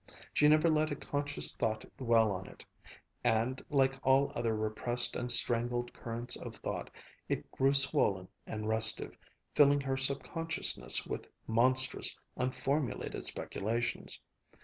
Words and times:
She 0.33 0.47
never 0.47 0.67
let 0.67 0.89
a 0.89 0.95
conscious 0.95 1.55
thought 1.55 1.85
dwell 1.95 2.31
on 2.31 2.47
it 2.47 2.65
and 3.23 3.63
like 3.69 3.99
all 4.01 4.31
other 4.33 4.55
repressed 4.55 5.15
and 5.15 5.31
strangled 5.31 5.93
currents 5.93 6.35
of 6.35 6.55
thought, 6.55 6.89
it 7.29 7.51
grew 7.51 7.75
swollen 7.75 8.27
and 8.47 8.67
restive, 8.67 9.15
filling 9.53 9.81
her 9.81 9.97
subconsciousness 9.97 11.05
with 11.05 11.27
monstrous, 11.45 12.17
unformulated 12.35 13.25
speculations. 13.27 14.19